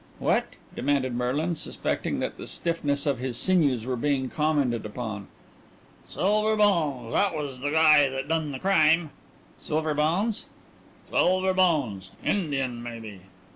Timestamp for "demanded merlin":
0.75-1.53